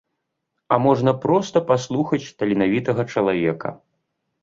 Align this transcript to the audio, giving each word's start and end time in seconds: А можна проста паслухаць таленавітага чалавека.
А 0.75 0.79
можна 0.85 1.13
проста 1.27 1.63
паслухаць 1.69 2.21
таленавітага 2.43 3.01
чалавека. 3.13 3.69